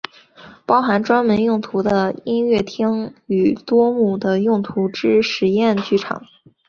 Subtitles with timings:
[0.65, 6.25] 包含专门用途的音乐厅与多目的用途之实验剧场。